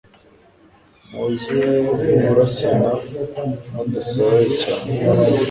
[1.09, 1.61] Muze
[2.21, 2.91] kurasana
[3.73, 4.89] mudasaraye cyane